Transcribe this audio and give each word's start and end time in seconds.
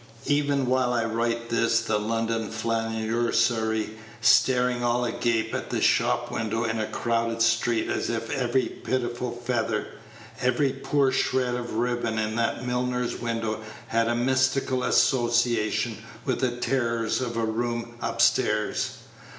Even 0.25 0.65
while 0.65 0.93
I 0.93 1.05
write 1.05 1.49
this 1.51 1.79
the 1.81 1.99
London 1.99 2.49
flaneursare 2.49 3.85
staring 4.19 4.83
all 4.83 5.05
agape 5.05 5.53
at 5.53 5.71
a 5.71 5.79
shop 5.79 6.31
window 6.31 6.63
in 6.63 6.79
a 6.79 6.87
crowded 6.87 7.39
street 7.43 7.87
as 7.87 8.09
if 8.09 8.31
every 8.31 8.65
pitiful 8.65 9.29
feather, 9.29 9.89
every 10.41 10.73
poor 10.73 11.11
shred 11.11 11.53
of 11.53 11.75
ribbon 11.75 12.17
in 12.17 12.35
that 12.37 12.65
milliner's 12.65 13.21
window 13.21 13.61
had 13.89 14.07
a 14.07 14.15
mystical 14.15 14.81
association 14.81 15.99
with 16.25 16.39
the 16.39 16.57
terrors 16.57 17.21
of 17.21 17.37
a 17.37 17.45
room 17.45 17.93
up 18.01 18.21
stairs. 18.21 18.97